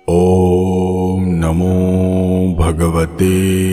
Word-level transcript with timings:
ॐ 0.10 1.26
नमो 1.44 1.78
भगवते 2.60 3.73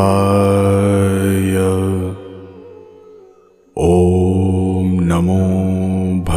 ॐ 3.78 5.00
नमो 5.04 5.67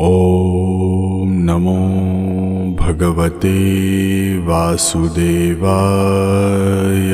ॐ 0.00 1.28
नमो 1.28 1.76
भगवते 2.80 3.58
वासुदेवाय। 4.38 7.12